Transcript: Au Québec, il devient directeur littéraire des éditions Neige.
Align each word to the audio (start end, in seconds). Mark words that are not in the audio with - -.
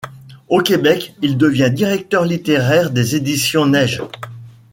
Au 0.49 0.61
Québec, 0.63 1.13
il 1.21 1.37
devient 1.37 1.69
directeur 1.71 2.25
littéraire 2.25 2.89
des 2.89 3.15
éditions 3.15 3.67
Neige. 3.67 4.01